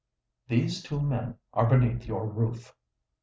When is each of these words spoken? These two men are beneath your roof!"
These 0.47 0.81
two 0.81 0.99
men 0.99 1.35
are 1.53 1.67
beneath 1.67 2.07
your 2.07 2.25
roof!" 2.27 2.73